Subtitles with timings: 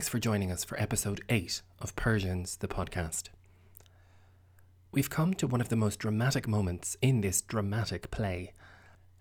[0.00, 3.24] thanks for joining us for episode 8 of Persians, the podcast.
[4.92, 8.54] We've come to one of the most dramatic moments in this dramatic play.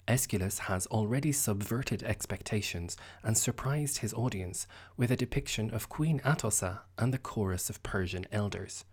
[0.07, 6.79] Aeschylus has already subverted expectations and surprised his audience with a depiction of Queen Atossa
[6.97, 8.85] and the chorus of Persian elders.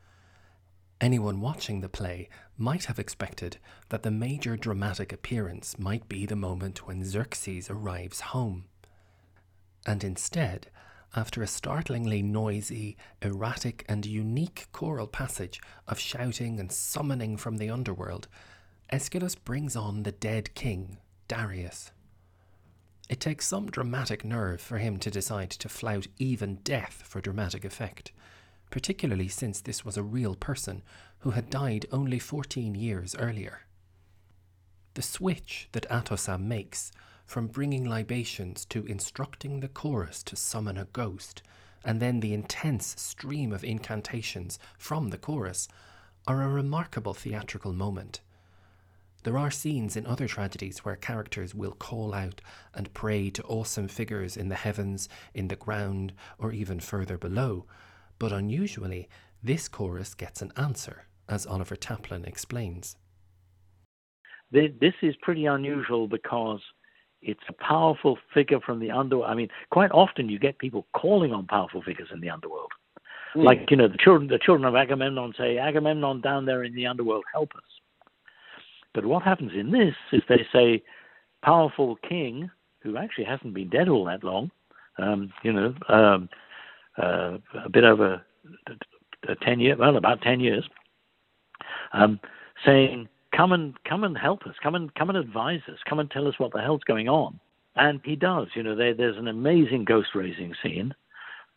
[1.01, 3.59] Anyone watching the play might have expected
[3.91, 8.65] that the major dramatic appearance might be the moment when Xerxes arrives home.
[9.87, 10.67] And instead,
[11.15, 17.71] after a startlingly noisy, erratic, and unique choral passage of shouting and summoning from the
[17.71, 18.29] underworld,
[18.91, 21.91] Aeschylus brings on the dead king, Darius.
[23.09, 27.65] It takes some dramatic nerve for him to decide to flout even death for dramatic
[27.65, 28.13] effect,
[28.71, 30.83] particularly since this was a real person
[31.21, 33.61] who had died only 14 years earlier.
[34.95, 36.91] The switch that Atossa makes
[37.27, 41.43] from bringing libations to instructing the chorus to summon a ghost,
[41.85, 45.69] and then the intense stream of incantations from the chorus,
[46.27, 48.21] are a remarkable theatrical moment.
[49.23, 52.41] There are scenes in other tragedies where characters will call out
[52.75, 57.67] and pray to awesome figures in the heavens, in the ground, or even further below,
[58.19, 59.09] but unusually,
[59.43, 62.97] this chorus gets an answer, as Oliver Taplin explains.
[64.53, 66.61] This is pretty unusual because
[67.27, 69.31] it's a powerful figure from the underworld.
[69.31, 72.71] I mean, quite often you get people calling on powerful figures in the underworld.
[73.35, 73.45] Mm.
[73.45, 76.87] Like, you know, the children the children of Agamemnon say, Agamemnon down there in the
[76.87, 77.63] underworld, help us.
[78.95, 80.83] But what happens in this is they say,
[81.43, 82.51] powerful king,
[82.81, 84.51] who actually hasn't been dead all that long,
[84.99, 86.29] um, you know, um,
[86.97, 88.23] uh, a bit over
[89.43, 90.67] 10 years, well, about 10 years,
[91.93, 92.21] um,
[92.65, 96.11] saying, come and come and help us, come and come and advise us, come and
[96.11, 97.39] tell us what the hell's going on.
[97.77, 98.49] And he does.
[98.55, 100.95] You know, there, there's an amazing ghost raising scene,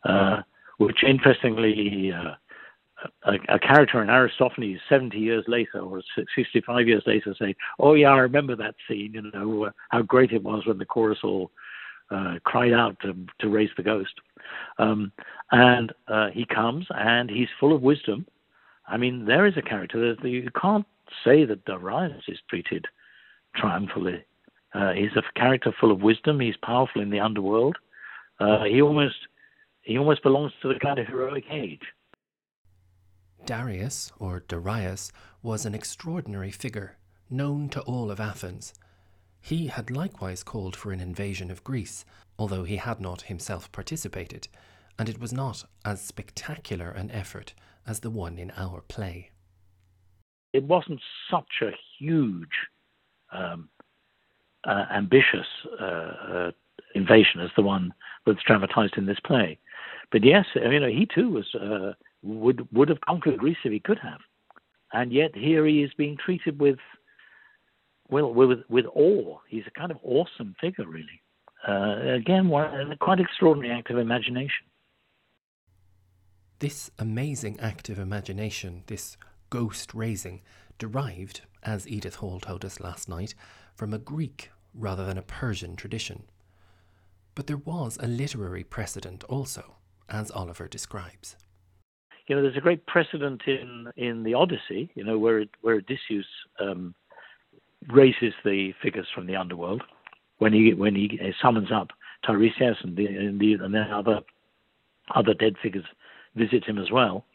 [0.04, 0.42] uh,
[0.78, 2.36] which interestingly, uh,
[3.24, 6.02] a, a, character in Aristophanes 70 years later or
[6.36, 9.14] 65 years later say, "Oh yeah, I remember that scene.
[9.14, 11.52] You know uh, how great it was when the chorus all
[12.12, 14.14] uh, cried out to, to raise the ghost."
[14.78, 15.14] Um,
[15.52, 18.26] and uh, he comes and he's full of wisdom.
[18.88, 20.86] I mean, there is a character that you can't
[21.24, 22.86] say that Darius is treated
[23.56, 24.24] triumphantly.
[24.74, 26.40] Uh, he's a character full of wisdom.
[26.40, 27.78] He's powerful in the underworld.
[28.40, 29.16] Uh, he almost
[29.82, 31.82] he almost belongs to the kind of heroic age.
[33.46, 35.12] Darius, or Darius,
[35.42, 36.98] was an extraordinary figure,
[37.30, 38.74] known to all of Athens.
[39.42, 42.06] He had likewise called for an invasion of Greece,
[42.38, 44.50] although he had not himself participated,
[45.00, 47.54] and it was not as spectacular an effort
[47.88, 49.32] as the one in our play
[50.54, 52.68] it wasn't such a huge,
[53.32, 53.70] um,
[54.66, 55.48] uh, ambitious
[55.80, 56.52] uh, uh,
[56.96, 57.94] invasion as the one
[58.26, 59.58] that's dramatized in this play.
[60.12, 61.94] But yes, you know, he too was uh,
[62.24, 64.20] would would have conquered Greece if he could have,
[64.92, 66.80] and yet here he is being treated with
[68.10, 69.38] well with with awe.
[69.48, 71.22] He's a kind of awesome figure, really.
[71.68, 74.66] Uh, again, one, quite extraordinary act of imagination.
[76.60, 79.18] This amazing act of imagination, this
[79.50, 80.42] ghost raising
[80.78, 83.36] derived, as Edith Hall told us last night,
[83.76, 86.24] from a Greek rather than a Persian tradition.
[87.36, 89.76] But there was a literary precedent also,
[90.10, 91.36] as Oliver describes.
[92.28, 96.26] You know, there's a great precedent in, in the Odyssey, you know, where, where Odysseus
[96.60, 96.94] um,
[97.88, 99.84] raises the figures from the underworld
[100.38, 101.90] when he when he summons up
[102.26, 104.20] Tiresias and, the, and, the, and then other
[105.16, 105.86] other dead figures
[106.36, 107.26] visit him as well.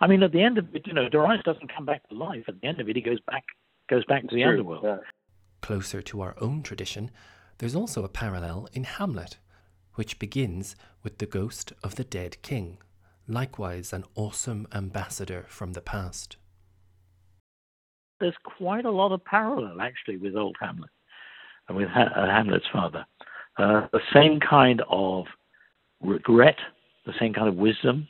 [0.00, 2.44] I mean, at the end of it, you know, Darius doesn't come back to life.
[2.48, 3.44] At the end of it, he goes back
[3.88, 4.84] goes back to the True, underworld.
[4.84, 4.98] Yeah.
[5.60, 7.10] Closer to our own tradition,
[7.58, 9.38] there's also a parallel in Hamlet,
[9.94, 12.78] which begins with the ghost of the dead king,
[13.28, 16.36] likewise an awesome ambassador from the past.
[18.20, 20.90] There's quite a lot of parallel, actually, with old Hamlet
[21.68, 23.04] and with ha- uh, Hamlet's father.
[23.58, 25.26] Uh, the same kind of
[26.00, 26.56] regret,
[27.06, 28.08] the same kind of wisdom,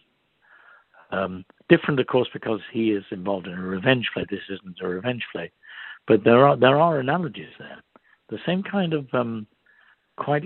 [1.15, 4.25] um, different, of course, because he is involved in a revenge play.
[4.29, 5.53] This isn't a revenge play,
[6.09, 7.79] but there are there are analogies there.
[8.29, 9.47] The same kind of um,
[10.17, 10.45] quite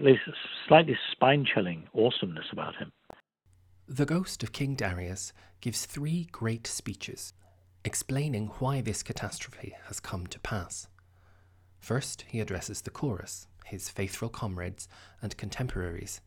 [0.66, 2.92] slightly spine-chilling awesomeness about him.
[3.86, 7.32] The ghost of King Darius gives three great speeches
[7.84, 10.88] explaining why this catastrophe has come to pass.
[11.78, 14.88] First, he addresses the chorus, his faithful comrades
[15.22, 16.20] and contemporaries.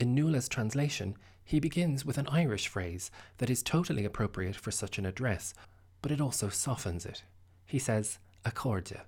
[0.00, 4.98] In Nuala's translation, he begins with an Irish phrase that is totally appropriate for such
[4.98, 5.54] an address,
[6.02, 7.24] but it also softens it.
[7.66, 9.02] He says, Accordia,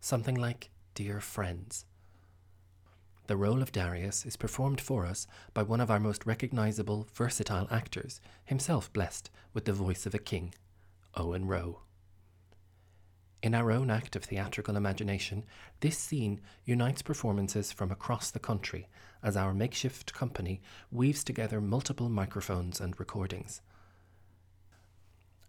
[0.00, 1.86] something like dear friends.
[3.26, 7.66] The role of Darius is performed for us by one of our most recognizable, versatile
[7.70, 10.54] actors, himself blessed with the voice of a king,
[11.14, 11.80] Owen Roe.
[13.40, 15.44] In our own act of theatrical imagination,
[15.80, 18.88] this scene unites performances from across the country
[19.22, 23.60] as our makeshift company weaves together multiple microphones and recordings.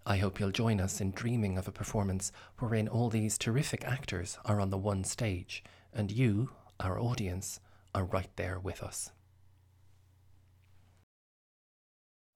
[0.06, 4.38] I hope you'll join us in dreaming of a performance wherein all these terrific actors
[4.46, 5.64] are on the one stage,
[5.94, 7.60] and you, our audience,
[7.94, 9.12] are right there with us.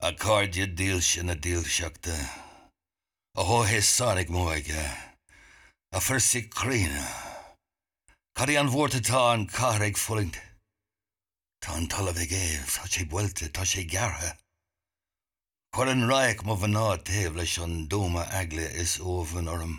[0.01, 2.29] A cardja díl sin a díl seachta.
[5.93, 6.49] A hóhé sánig móige.
[6.49, 7.07] A fursi crína.
[8.33, 10.37] Cadí an bhórtatá an carraigh fullint.
[11.61, 14.37] Tá an talamh géh tá sé builte tá sé gartha.
[15.73, 19.75] Chuir an raich má bhan ná taobh leis an dóma agla is óhan orm.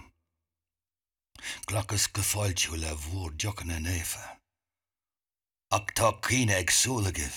[1.66, 4.38] Glachas go fáilteú le bhór deochan na néfa.
[5.70, 7.36] Ach tá cíine agsúlagah.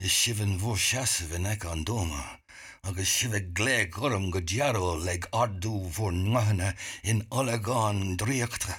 [0.00, 2.40] Is sihan bhór seasa bhí ag an dóma,
[2.84, 8.76] agus sibh glé chum go dearó le ardú bhór nuhanana in olagáin dríochta.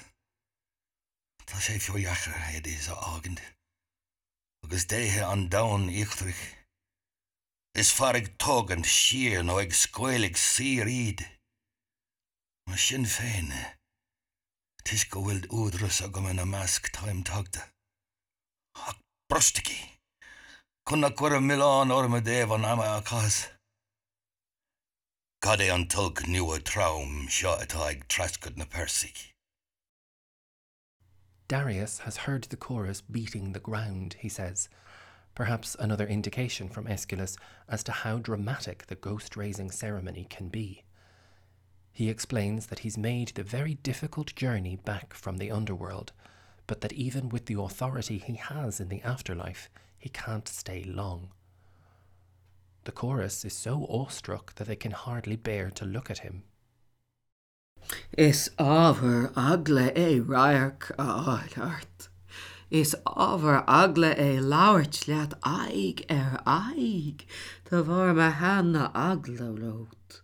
[1.45, 3.41] Tá sé fioheachar héad is a ágant,
[4.63, 6.43] agus déthe an dain íchtrich.
[7.75, 11.25] Is farig tógant siar nó ag scoilig si iad.
[12.67, 13.73] Mar sin féine, eh.
[14.85, 17.65] Tis go bhfuil údras a go man na measc taim tagta.
[18.77, 18.95] Ach
[19.29, 19.81] brostiki,
[20.87, 23.54] chuna cuair milán orma déh an ama a chas.
[25.47, 26.23] An tug
[26.63, 28.65] tram seo atá ag na.
[31.47, 34.69] Darius has heard the chorus beating the ground, he says,
[35.35, 37.37] perhaps another indication from Aeschylus
[37.69, 40.83] as to how dramatic the ghost raising ceremony can be.
[41.93, 46.11] He explains that he's made the very difficult journey back from the underworld,
[46.65, 49.69] but that even with the authority he has in the afterlife,
[49.99, 51.29] he can't stay long.
[52.85, 56.43] The chorus is so awestruck that they can hardly bear to look at him.
[58.15, 62.09] Is over agla é raach áart.
[62.69, 67.25] Is over agla é láirt leat aig ar aig,
[67.65, 70.21] Tá bhar me hena agla rót.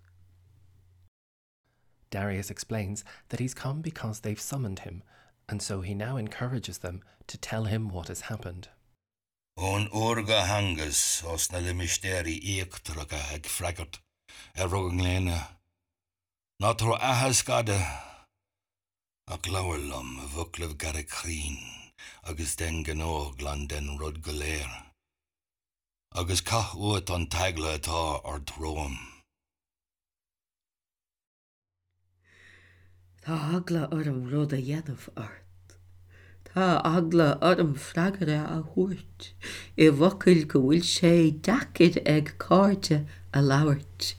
[2.12, 5.02] Darius explains that he's come because they've summoned him,
[5.50, 8.70] and so he now encourages them to tell him what has happened.
[9.70, 11.02] ón óga hangus
[11.34, 13.94] os na le mistéirí éagtracha ag fregart
[14.60, 15.40] ar rug an léine.
[16.62, 17.80] Ná tro ahascada
[19.34, 21.60] ach leharlumm a bhuclah gar a chrín
[22.30, 24.72] agus den gan óg land den rud go léir.
[26.14, 28.98] agus cathúat an teagla atá ar drom.
[33.24, 35.41] Tá hagla ar an rud a dhéanamh ort.
[36.54, 39.30] Tá agla orm freigare a thuirt,
[39.80, 41.12] i bhacail go bhfuil sé
[41.48, 42.98] daciid ag cáte
[43.32, 44.18] a labhart.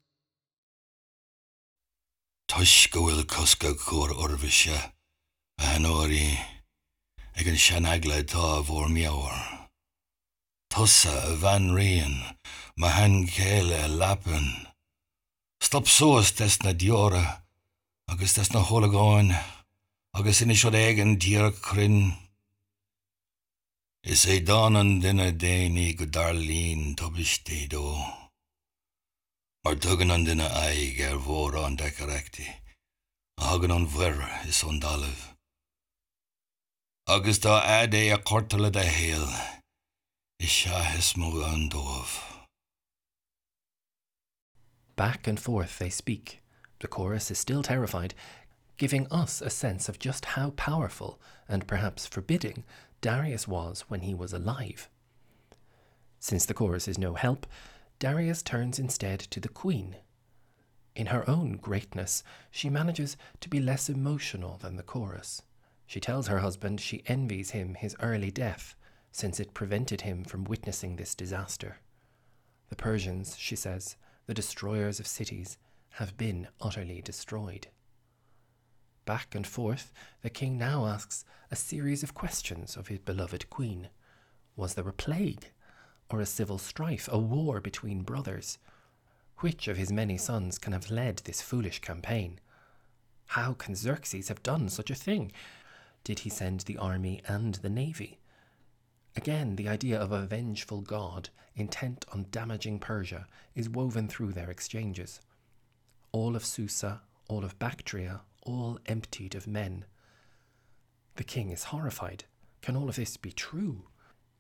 [2.49, 4.79] Tuis go bhfuil cosca chóir ormhaise
[5.61, 6.25] a an áirí
[7.37, 9.69] ag an seanagla tá bhór meabhar.
[10.73, 12.17] Tusa a bhean rion
[12.81, 14.49] má hen chéile lapan.
[15.61, 17.27] Stop soas tes na diora
[18.09, 19.37] agus tes na hólagáin
[20.15, 22.13] agus ina seo éigen díar crinn.
[24.05, 27.85] Is é dánan duine déanaine go dar lín tubistí dó.
[29.65, 32.47] Mar tugan an duine aig ar bhór an decarecti,
[33.39, 35.21] a hagan an bhar is an dalah.
[37.07, 39.33] Agus tá ad é a cortala a héal,
[40.39, 42.13] is seahes mó an dómh.
[44.95, 46.43] Back and forth they speak.
[46.81, 48.13] The chorus is still terrified,
[48.83, 52.65] giving us a sense of just how powerful and perhaps forbidding
[53.01, 54.89] Darius was when he was alive.
[56.19, 57.47] Since the chorus is no help,
[58.01, 59.99] Darius turns instead to the queen.
[60.97, 65.43] In her own greatness, she manages to be less emotional than the chorus.
[65.87, 68.75] She tells her husband she envies him his early death,
[69.13, 71.77] since it prevented him from witnessing this disaster.
[72.69, 73.95] The Persians, she says,
[74.27, 75.57] the destroyers of cities,
[75.91, 77.69] have been utterly destroyed.
[79.05, 79.93] Back and forth,
[80.23, 83.89] the king now asks a series of questions of his beloved queen.
[84.55, 85.51] Was there a plague?
[86.09, 88.59] Or a civil strife, a war between brothers?
[89.39, 92.39] Which of his many sons can have led this foolish campaign?
[93.27, 95.33] How can Xerxes have done such a thing?
[96.05, 98.21] Did he send the army and the navy?
[99.17, 104.51] Again, the idea of a vengeful god intent on damaging Persia is woven through their
[104.51, 105.21] exchanges.
[106.13, 109.85] All of Susa, all of Bactria, all emptied of men.
[111.17, 112.25] The king is horrified,
[112.61, 113.89] Can all of this be true?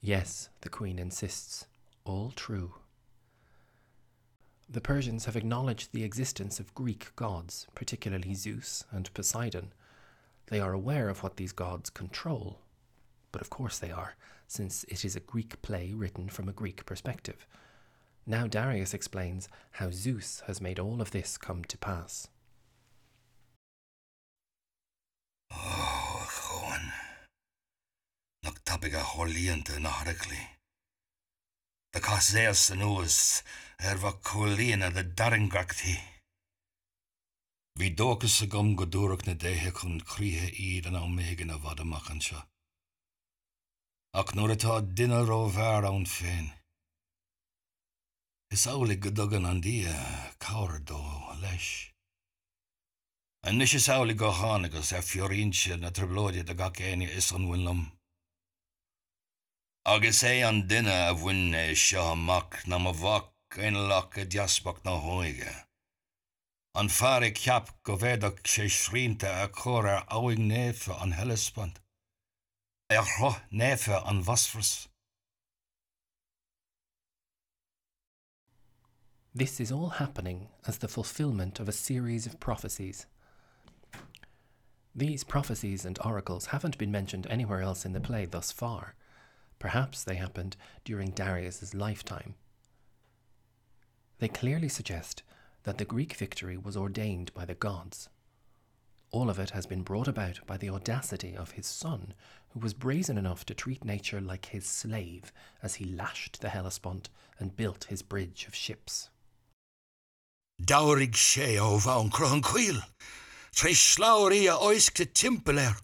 [0.00, 1.66] Yes, the Queen insists,
[2.04, 2.75] all true.
[4.68, 9.73] The Persians have acknowledged the existence of Greek gods, particularly Zeus and Poseidon.
[10.47, 12.61] They are aware of what these gods control.
[13.32, 14.16] But of course they are,
[14.47, 17.47] since it is a Greek play written from a Greek perspective.
[18.26, 22.28] Now Darius explains how Zeus has made all of this come to pass.
[25.52, 26.85] Oh, Choan.
[28.44, 30.40] Nagtabig a horlíanta na haraclí.
[31.92, 33.44] De caséas an nuas
[33.78, 35.99] ar bha cholíana de daringachtaí.
[37.78, 41.56] Bhí dógus a gom go dúach na déthe chun críthe iad an á mégan a
[41.62, 42.40] bhd amach an seo.
[44.21, 46.49] Ach nuair atá duine ró bhar ann féin.
[48.52, 49.97] Is ála go dogan an dia
[50.44, 51.00] cáir dó
[51.40, 51.91] leis.
[53.44, 57.49] An nu is ála go hánagus ar fiorínse na triblóide a ga céine is an
[57.49, 57.80] bhfuilm.
[59.84, 64.84] Agus é an duine a bhhuiine seo amach na a bhhac in lech a deasbach
[64.84, 65.66] na hóige.
[66.75, 71.80] An fear ceap go bhéadach sé srínta a chóir áigh néfa an hellespant.
[72.90, 74.87] Ar thro néfa an wasfras.
[79.34, 83.06] This is all happening as the fulfillment of a series of prophecies.
[84.94, 88.94] These prophecies and oracles haven't been mentioned anywhere else in the play thus far.
[89.58, 92.34] Perhaps they happened during Darius's lifetime.
[94.18, 95.22] They clearly suggest
[95.62, 98.08] that the Greek victory was ordained by the gods.
[99.11, 102.14] All of it has been brought about by the audacity of his son,
[102.50, 105.32] who was brazen enough to treat nature like his slave
[105.62, 107.08] as he lashed the Hellespont
[107.38, 109.11] and built his bridge of ships.
[110.62, 112.11] Daurig sé ó bhain
[113.52, 115.76] cruhan Tre sláirí a oisce timpplair,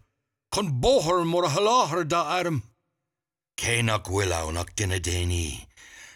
[0.55, 2.63] chun bóthir mór a haláthir da arm.
[3.61, 5.67] Cénach bhfuilánach duine déanaí,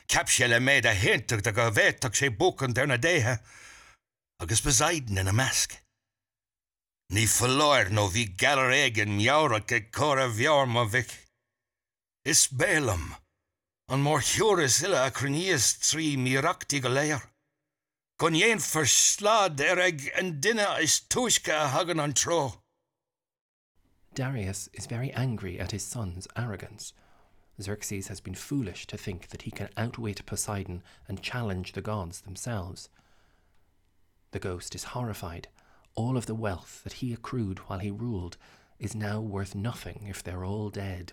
[0.08, 3.40] Cap sé le méid a héach de go bhéach sé bucan ar na déthe,
[4.40, 5.72] agus besaiden in a measc.
[7.12, 11.10] Ní falláir nó bhí galar éigen meára go chor a bhear má bhic.
[12.24, 13.16] Is bélam,
[13.88, 17.31] an mór thuúras ile a cruníos trí míreachtaí go léir.
[18.30, 20.38] Éon for slád ar ag an
[20.80, 22.54] is tuisce a hagan an tro.
[24.14, 26.92] Darius is very angry at his son's arrogance.
[27.60, 32.20] Xerxes has been foolish to think that he can outwit Poseidon and challenge the gods
[32.20, 32.88] themselves.
[34.30, 35.48] The ghost is horrified.
[35.96, 38.36] All of the wealth that he accrued while he ruled
[38.78, 41.12] is now worth nothing if they're all dead.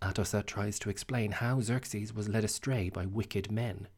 [0.00, 3.88] Atossa tries to explain how Xerxes was led astray by wicked men.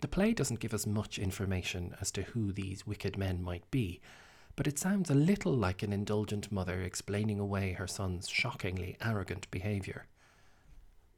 [0.00, 4.00] The play doesn't give us much information as to who these wicked men might be,
[4.54, 9.50] but it sounds a little like an indulgent mother explaining away her son's shockingly arrogant
[9.50, 10.06] behaviour.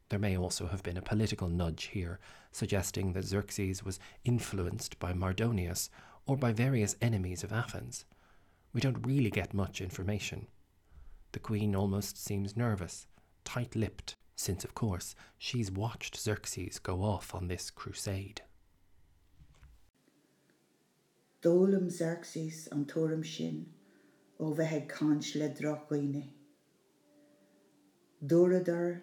[0.09, 2.19] There may also have been a political nudge here,
[2.51, 5.89] suggesting that Xerxes was influenced by Mardonius
[6.25, 8.05] or by various enemies of Athens.
[8.73, 10.47] We don't really get much information.
[11.33, 13.05] The queen almost seems nervous,
[13.43, 18.41] tight lipped, since, of course, she's watched Xerxes go off on this crusade.
[21.41, 23.55] Dólam Xerxes an tóram sin
[24.39, 26.21] ó bheitthe cáins le drochaoine.
[28.33, 29.01] Dúradar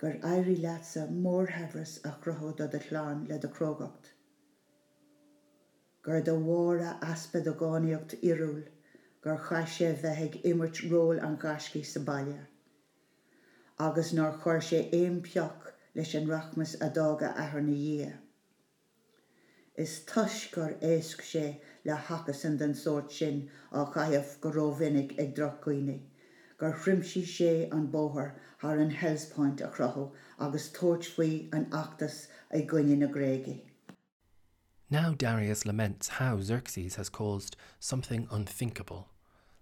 [0.00, 4.10] gur éirí leatsa mórthehras a chruthód a chláán le do crogacht.
[6.02, 8.66] Gur do mhra asped a gáíocht iúil
[9.22, 12.48] gur chaise bheittheigh imirt ról an gascí sa bailile.
[13.78, 18.14] Agus nar chuir sé éon peach leis an rachmas a dága ahar na dhé.
[19.76, 25.34] Is tuis gur éasc sé le hachas den sót sin á chaamh go róhinnig ag
[25.36, 26.00] drochaoine,
[26.56, 28.30] gur chrimsí sé an bóthir
[28.62, 33.60] th an Hellspóint a chrothú agus tóirt faoi an achtas ag gcuine na gréige.
[34.88, 39.10] Now Darius laments how Xerxes has caused something unthinkable,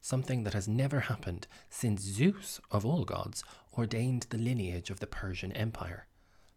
[0.00, 3.42] something that has never happened since Zeus, of all gods,
[3.76, 6.06] ordained the lineage of the Persian Empire.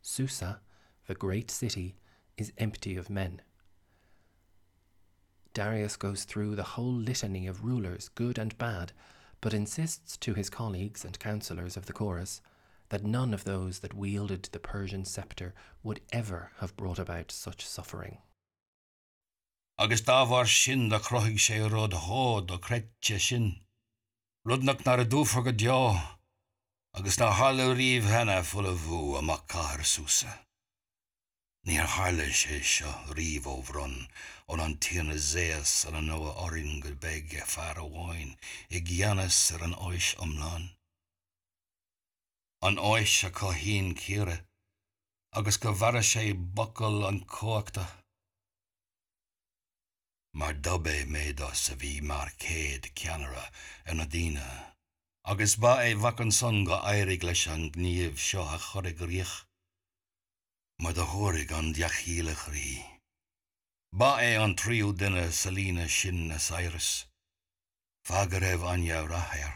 [0.03, 0.61] Susa,
[1.07, 1.95] the great city,
[2.37, 3.41] is empty of men.
[5.53, 8.91] Darius goes through the whole litany of rulers, good and bad,
[9.41, 12.41] but insists to his colleagues and counselors of the chorus
[12.89, 17.65] that none of those that wielded the Persian scepter would ever have brought about such
[17.65, 18.19] suffering.
[19.79, 21.91] Agus dáhhar sin de croigh sé rud
[22.47, 23.57] do creite sin.
[24.45, 25.51] Nar a dúfa go
[29.83, 30.46] súsa.
[31.67, 33.95] Níor háile sé seo riomh óhrán
[34.47, 36.31] ón an tíana zéas an an nua
[36.83, 38.31] go beige fear a bháin
[38.69, 40.77] i gceannas ar an áis omláin.
[42.61, 44.37] an áis a có híon cére,
[45.31, 47.85] agus go bhara sé bocail an cóachta.
[50.33, 53.45] Mar dobé méad sa bhí mar céad ceanara
[53.85, 54.47] ar na díine,
[55.23, 59.46] agus ba é bhacan son go éirigh leis an gníomh seo a chorig rioch,
[60.79, 62.85] mar do thuirigh an deachchéile rí.
[63.91, 67.05] Ba é an tríú duine salína sin na Cyrus,
[68.05, 69.53] Fagur raibh anja rathir.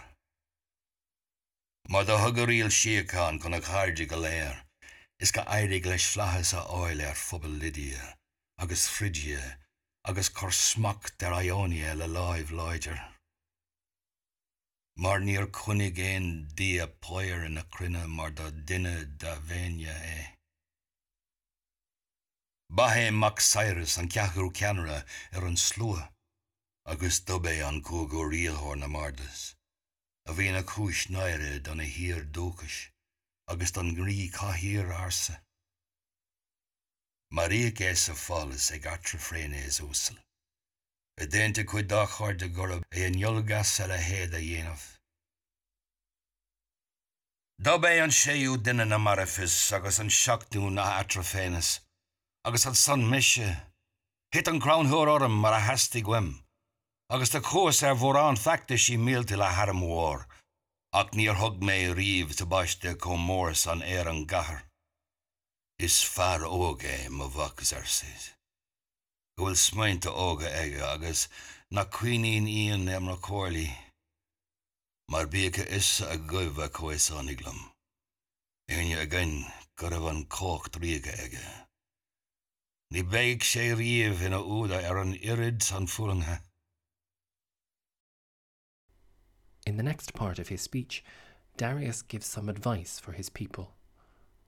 [1.90, 4.66] Mar do thugaríil siáán chun a cháirde go léir,
[5.20, 8.18] is go éirigh leis flachas a áil ar fphobal Lydia,
[8.58, 9.58] agus Fridia,
[10.04, 13.00] agus chur smach dar Ionia le láimh láidir.
[14.98, 19.94] Mar níor chunig géon dí a poir in na crinne mar do duine de bhéine
[20.18, 20.41] é.
[22.74, 26.10] Bahé Max Cyrus an ceachú ceanra ar an slua,
[26.86, 29.56] agus dobé an có go rialthir na mardas,
[30.26, 32.88] a bhíon na cis neire don na hir dóchas,
[33.50, 35.44] agus don grí caihíir arsa.
[37.30, 40.18] Maria é sa fálas ag gatra frénééis úsal.
[41.20, 44.98] I dénta chuid dá chuir de gorab é an jolgas se a héad a dhéanamh.
[47.60, 51.82] Dá bé an séú duine na marfis agus an seachú na atrafénas,
[52.44, 53.50] agus an san miise,
[54.32, 56.30] hit an crownthúr orm mar a heí gwim,
[57.14, 60.26] agus de chós ar bhór an feta sí mílte le harmhór,
[61.00, 64.64] ach níor thug mé riomh sa baiste com mór san éar an gahar.
[65.78, 68.34] Is fear óga má bhachas ar siad.
[69.38, 71.28] Gohfuil smainte óga aige agus
[71.70, 73.70] na cuioín íon am na cóirlaí,
[75.10, 77.70] mar bícha is a goibh chuáániglam.
[78.70, 79.46] Éine a gin
[79.78, 81.46] go raibh an cócht tríige aige.
[82.92, 86.42] Ní béig sé riomh ina úda ar an irid san fulanthe.
[89.66, 91.04] In the next part of his speech,
[91.56, 93.76] Darius gives some advice for his people.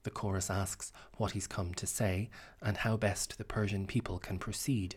[0.02, 2.28] The chorus asks what he's come to say
[2.60, 4.96] and how best the Persian people can proceed.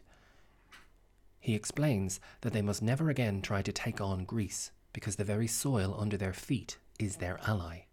[1.40, 5.48] He explains that they must never again try to take on Greece because the very
[5.48, 7.86] soil under their feet is their ally.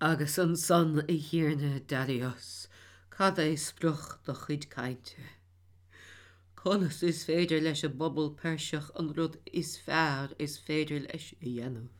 [0.00, 2.66] Agus an son i hiarne Darius,
[3.16, 5.22] cad é spruch do chud caiinte.
[6.54, 11.54] Conas is féidir leis a bobbal perseach an rud is fearr is féidir leis i
[11.54, 11.94] dhéanamh.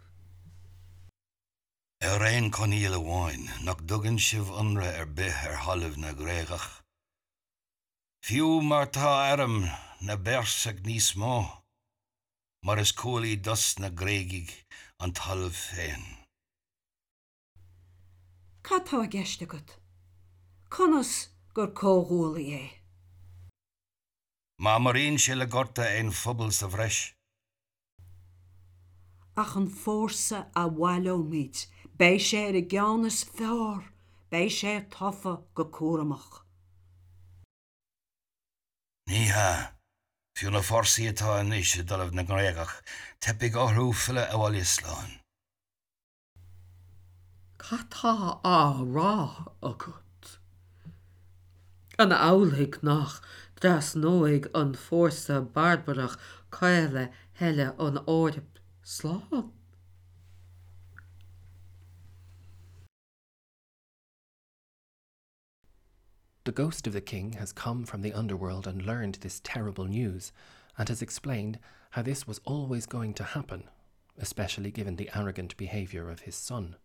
[2.08, 6.68] Ar réon coníile bháin nach dugann sibh anra ar bith ar hallamh na gréagach.
[8.26, 9.56] Fiú mar tá airm
[10.02, 11.38] na bersach níos mó,
[12.60, 14.52] mar is cólaí dus na gréigig
[15.00, 16.06] an talamh féin.
[18.60, 19.64] Catá a gceiste go.
[20.68, 22.64] Conas gur cóhúla é.
[24.58, 27.16] Má maríon se le gorta éon fphobal sa bhreis.
[29.36, 31.66] ach an fórsa a bhhailómid,
[31.98, 33.84] Bei sé i gceannas fearr,
[34.30, 36.44] Bei sé tofa go cuaramach.
[39.08, 39.76] Ní ha,
[40.36, 42.74] fiú na forsaí atá níos dolah na gréagach,
[43.20, 45.12] tepi áthú fila a bháil sláin.
[47.60, 48.58] Catá á
[48.94, 49.14] rá
[49.62, 50.05] agat.
[51.98, 53.22] An álaigh nach
[53.58, 56.18] dras nóig an fórsa barbarach
[56.50, 59.50] caiile heile an áirip sláán.
[66.44, 70.32] The ghost of the king has come from the underworld and learned this terrible news,
[70.78, 71.58] and has explained
[71.90, 73.64] how this was always going to happen,
[74.18, 76.76] especially given the arrogant behaviour of his son.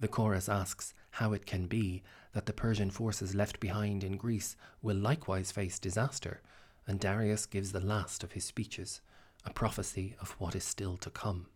[0.00, 4.56] The chorus asks how it can be that the Persian forces left behind in Greece
[4.80, 6.40] will likewise face disaster,
[6.86, 9.00] and Darius gives the last of his speeches,
[9.44, 11.46] a prophecy of what is still to come.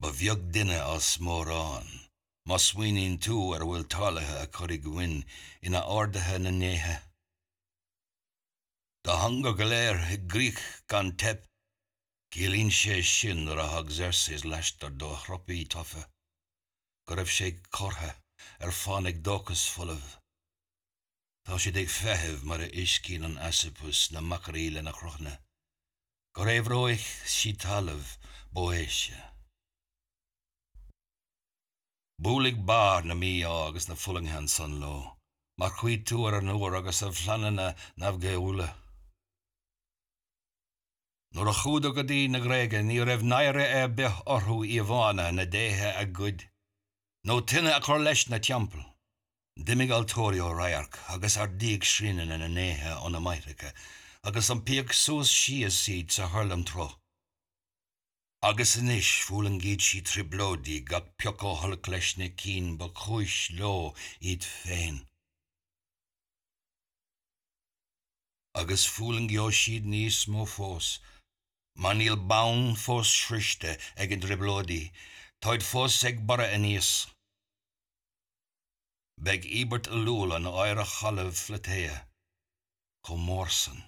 [0.00, 2.08] Ba bheag duine as mórrán,
[2.48, 5.16] Mas swinoín tú ar er bhfuil talathe a chuig gin
[5.62, 6.94] ina ádathe na néthe.
[9.04, 11.47] Tá hanga go léir i gríich gan tep,
[12.30, 16.02] Célín sé sin ar a thug zersis leistar do chropaí tofa,
[17.06, 18.10] go raibh sé chotha
[18.64, 20.10] ar fánig dochas folamh.
[21.44, 25.34] Tá si ag feheh mar a iscín an asipus na macaríle na chrochna,
[26.34, 28.10] go raibh roiich si talamh
[28.54, 29.16] bóéise.
[32.20, 35.16] Búlig bar na mí agus na Fullinghan san lo,
[35.56, 38.68] mar chuid tú ar an nuair agus a flanana nabgéúla.
[41.34, 45.32] Nuair a chuúda go dtí na gréige ní raibh neire é beth orthú í bhána
[45.32, 46.48] na déthe a gud.
[47.28, 48.84] nó tinine a chur leis na teampel.
[49.66, 53.72] Dimig altóío raarc agus ar díag srinnen in na néthe ó na maiiricha,
[54.24, 56.94] agus an peag soos sias siad sa thulam troch.
[58.48, 63.74] Agus inis fúlan géad si triblódí gach peocó thola leis na cín ba chuis lo
[64.30, 65.02] iad féin.
[68.54, 70.96] Agus fúlan geo siad níos mó fós,
[71.82, 74.82] Man il baun fås skyste egen dreblodi,
[75.42, 76.90] Toid fås eg bara en is.
[79.24, 81.96] Beg ibert lulen oira chalev fletea,
[83.06, 83.78] Kom morsen.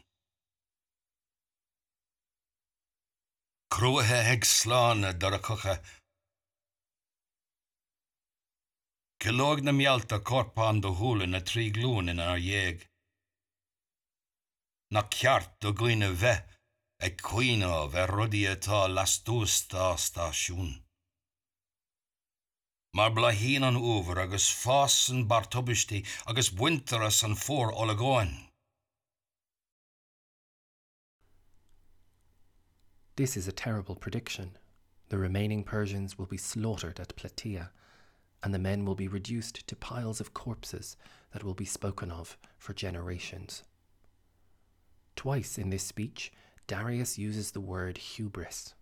[3.75, 5.75] Kruhe heg slane dara kocha.
[9.23, 12.87] Kelogna mjalta korpan do hulen a tri glunen ar jeg.
[14.95, 16.35] Na kjart do gwine ve,
[17.01, 20.83] rudí atá lasústá stáisiún.
[22.93, 28.51] Mar bla hían an uver agus fásan bar tubistí agus buinteras an fór olagáin.
[33.17, 34.57] This is a terrible prediction.
[35.09, 37.71] The remaining Persians will be slaughtered at Plataea,
[38.43, 40.97] and the men will be reduced to piles of corpses
[41.33, 43.63] that will be spoken of for generations.
[45.17, 46.33] Twice in this speech,
[46.71, 48.75] Darius uses the word hubris.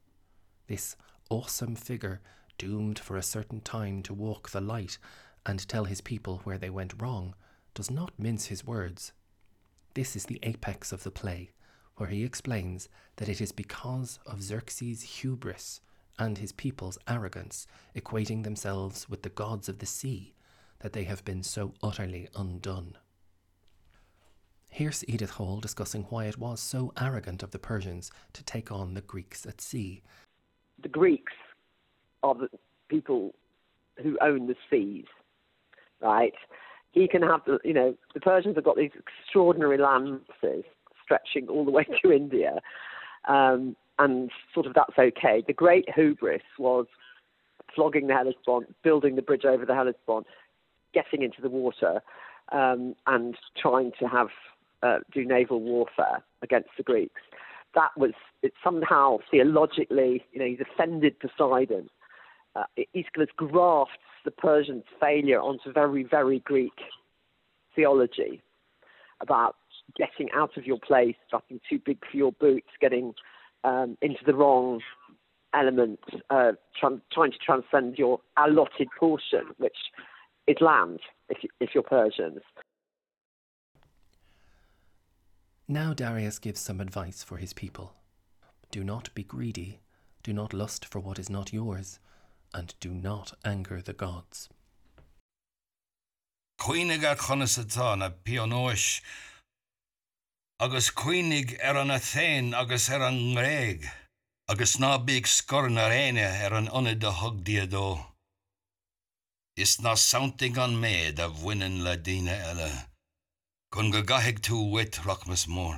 [0.66, 0.94] This
[1.30, 2.20] awesome figure,
[2.58, 4.98] doomed for a certain time to walk the light
[5.46, 7.34] and tell his people where they went wrong,
[7.72, 9.12] does not mince his words.
[9.94, 11.52] This is the apex of the play
[11.96, 15.80] where he explains that it is because of Xerxes' hubris
[16.18, 20.34] and his people's arrogance, equating themselves with the gods of the sea,
[20.80, 22.98] that they have been so utterly undone.
[24.68, 28.94] Here's Edith Hall discussing why it was so arrogant of the Persians to take on
[28.94, 30.02] the Greeks at sea.
[30.80, 31.32] The Greeks
[32.22, 32.48] are the
[32.88, 33.34] people
[34.02, 35.06] who own the seas,
[36.00, 36.34] right?
[36.92, 40.64] He can have the, you know, the Persians have got these extraordinary lances
[41.02, 42.60] stretching all the way to India.
[43.26, 45.42] Um, and sort of that's okay.
[45.46, 46.86] The great hubris was
[47.74, 50.26] flogging the Hellespont, building the bridge over the Hellespont,
[50.94, 52.00] getting into the water,
[52.52, 54.28] um, and trying to have
[54.82, 57.20] uh, do naval warfare against the Greeks.
[57.74, 58.12] That was
[58.42, 61.88] it somehow theologically, you know, he's offended Poseidon.
[62.56, 62.64] Uh,
[62.94, 63.92] Aeschylus grafts
[64.24, 66.72] the Persians' failure onto very, very Greek
[67.74, 68.42] theology
[69.20, 69.56] about
[69.96, 73.14] getting out of your place, starting too big for your boots, getting
[73.64, 74.80] um, into the wrong
[75.54, 79.76] element, uh, trying, trying to transcend your allotted portion, which
[80.46, 82.40] is land, if, you, if you're Persians.
[85.70, 87.92] Now Darius gives some advice for his people.
[88.70, 89.80] Do not be greedy,
[90.22, 91.98] do not lust for what is not yours,
[92.54, 94.48] and do not anger the gods.
[96.58, 98.08] Cuoine gar chunasatá na
[100.60, 102.00] agus cuioinnig ar an a
[102.54, 103.84] agus ar an réig,
[104.48, 108.06] agus nábíh scor na réine ar an onad de thugdíadó.
[109.54, 112.88] Is ná sounding an méid a bhhuiinean le daine
[113.72, 115.76] chun go gaigh tú wit rachmas mór.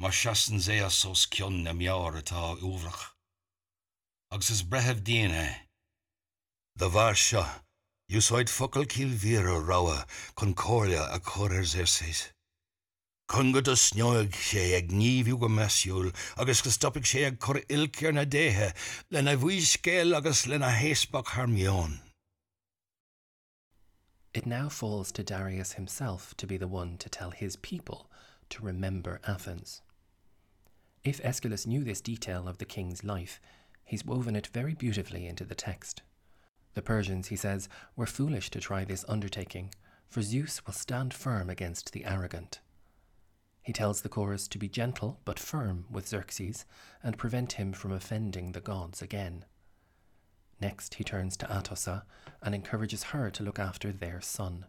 [0.00, 3.02] Mar seaan é a sos cionn na meáir atá uhrach.
[4.30, 5.46] Agus is bretheh daine.
[6.78, 7.44] De bhar seo,
[8.18, 9.98] úsáid focail cíl víar ráha
[10.36, 12.20] chun cóirle a choir séis.
[13.28, 17.60] chun go a sneoig sé ag níomhú go meisiúil agus go stoppaigh sé ag chur
[17.68, 18.68] ilcear na déthe
[19.12, 21.98] lena bhhui scéal agus lena héespach harmión.
[24.38, 28.08] It now falls to Darius himself to be the one to tell his people
[28.50, 29.82] to remember Athens.
[31.02, 33.40] If Aeschylus knew this detail of the king's life,
[33.84, 36.02] he's woven it very beautifully into the text.
[36.74, 39.74] The Persians, he says, were foolish to try this undertaking,
[40.08, 42.60] for Zeus will stand firm against the arrogant.
[43.60, 46.64] He tells the chorus to be gentle but firm with Xerxes
[47.02, 49.46] and prevent him from offending the gods again.
[50.60, 52.02] Next, he turns to Atossa
[52.42, 54.66] and encourages her to look after their son,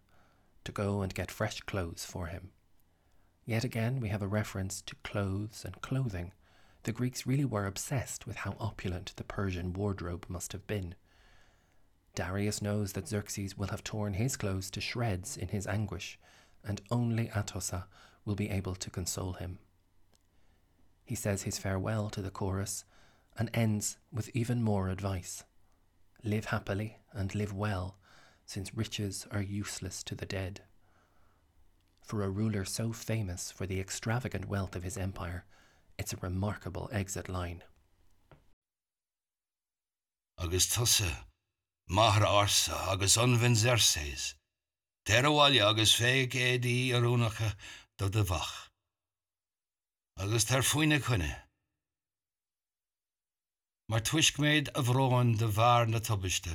[0.64, 2.52] to go and get fresh clothes for him.
[3.46, 6.34] Yet again, we have a reference to clothes and clothing.
[6.84, 10.94] The Greeks really were obsessed with how opulent the Persian wardrobe must have been.
[12.14, 16.20] Darius knows that Xerxes will have torn his clothes to shreds in his anguish,
[16.64, 17.86] and only Atossa
[18.26, 19.58] will be able to console him.
[21.04, 22.86] He says his farewell to the chorus
[23.38, 25.44] and ends with even more advice
[26.24, 27.98] Live happily and live well,
[28.46, 30.62] since riches are useless to the dead.
[32.02, 35.46] For a ruler so famous for the extravagant wealth of his empire,
[35.98, 37.64] it's a remarkable exit line.
[40.38, 41.26] Agus tusa,
[41.88, 44.36] mahar arsa agus anvin Xerxes,
[45.06, 47.56] Terwalja agus féig édí arúnacha
[47.98, 48.70] do de bhach.
[50.18, 51.49] Agus tar foioine chunne.
[53.90, 56.54] Mar tuisc méid a bhróin de bhar na tubaiste.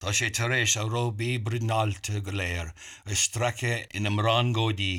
[0.00, 2.70] Tá sé taréis a róbí brunálte go léir
[3.12, 4.94] i strace ina mrán ggódí.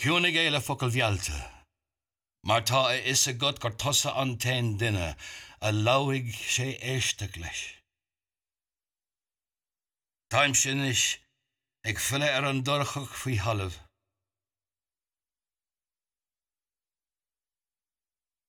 [0.00, 1.40] Cúna géile focail bhealta,
[2.48, 5.08] mar tá is a god gur tosa an tain duine
[5.66, 7.62] a láigh sé éiste leis.
[10.32, 11.18] Táim sin is
[11.84, 13.85] ar an dorchach faoi hallamh.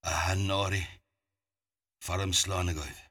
[0.07, 0.83] A hanóirí
[1.99, 3.01] farm slána goibh.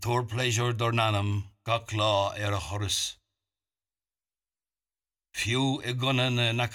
[0.00, 1.30] Tóir pléisiúr dor nanam
[1.66, 2.12] gach lá
[2.44, 2.98] ar a choras.
[5.36, 6.66] Fiú i gona na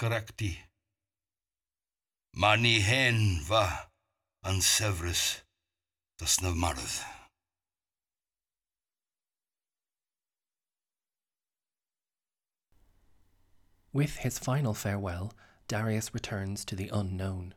[2.90, 3.64] hen bha
[4.44, 5.42] an severas
[6.18, 7.02] das na.
[13.92, 15.32] With his final farewell,
[15.66, 17.54] Darius returns to the unknown.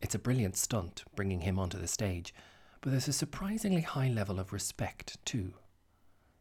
[0.00, 2.32] It's a brilliant stunt bringing him onto the stage,
[2.80, 5.54] but there's a surprisingly high level of respect too.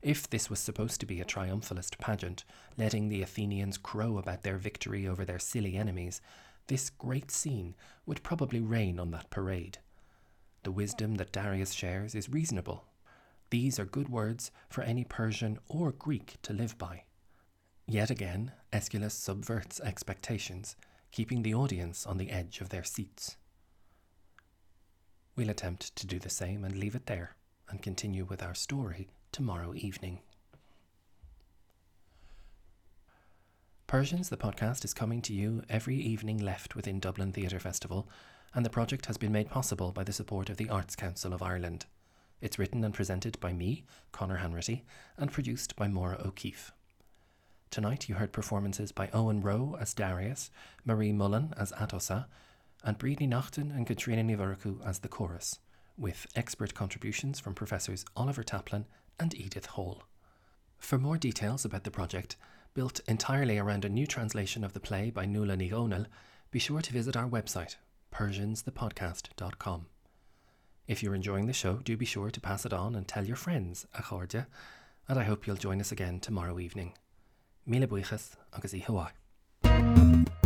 [0.02, 2.46] If this was supposed to be a triumphalist pageant,
[2.78, 6.22] letting the Athenians crow about their victory over their silly enemies,
[6.68, 9.80] this great scene would probably rain on that parade.
[10.64, 12.86] The wisdom that Darius shares is reasonable.
[13.50, 17.04] These are good words for any Persian or Greek to live by.
[17.88, 20.76] Yet again, Aeschylus subverts expectations,
[21.12, 23.38] keeping the audience on the edge of their seats.
[25.38, 27.36] We'll attempt to do the same and leave it there
[27.70, 30.20] and continue with our story tomorrow evening.
[33.86, 38.10] Persians, the podcast, is coming to you every evening left within Dublin Theatre Festival,
[38.56, 41.44] and the project has been made possible by the support of the Arts Council of
[41.44, 41.86] Ireland.
[42.42, 44.82] It's written and presented by me, Conor Hanratty,
[45.18, 46.72] and produced by Maura O'Keeffe.
[47.70, 50.50] Tonight you heard performances by Owen Roe as Darius,
[50.84, 52.26] Marie Mullen as Atossa,
[52.88, 55.60] and Bríd Ní Neachtain and Caitríona Ní Mhurchú as the chorus,
[55.98, 58.86] with expert contributions from Professors Oliver Taplin
[59.20, 60.04] and Edith Hall.
[60.78, 62.38] For more details about the project,
[62.74, 66.06] built entirely around a new translation of the play by Nuala Ní Dhomhnaill,
[66.50, 67.76] be sure to visit our website,
[68.14, 69.88] persiansthepodcast.com.
[70.88, 73.36] If you're enjoying the show, do be sure to pass it on and tell your
[73.36, 74.46] friends, a chordia,
[75.10, 76.94] and I hope you'll join us again tomorrow evening.
[77.68, 80.38] Buchas agus i.